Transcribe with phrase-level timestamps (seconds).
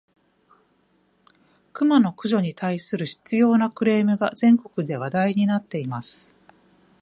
[1.73, 6.35] クマの駆除に対する執拗（しつよう）なクレームが、全国で問題になっています。